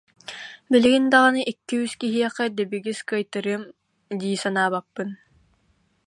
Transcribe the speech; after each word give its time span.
Билигин 0.71 1.05
даҕаны 1.13 1.41
икки-үс 1.51 1.93
киһиэхэ 2.01 2.45
дэбигис 2.57 2.99
кыайтарыам 3.09 3.63
дии 4.19 4.37
санаабаппын 4.43 5.09